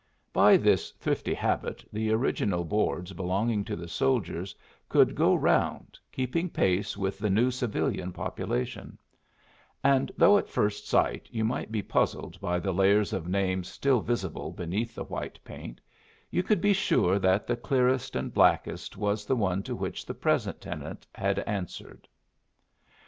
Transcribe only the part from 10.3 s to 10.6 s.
at